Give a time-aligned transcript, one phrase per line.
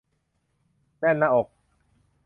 [0.99, 1.47] แน่นหน้าอก